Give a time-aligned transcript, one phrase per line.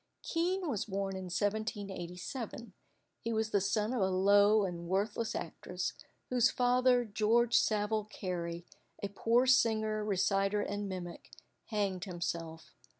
[0.23, 2.73] Kean was born in 1787.
[3.23, 5.93] He was the son of a low and worthless actress,
[6.31, 8.65] whose father, George Saville Carey,
[9.03, 11.29] a poor singer, reciter, and mimic,
[11.65, 12.73] hanged himself.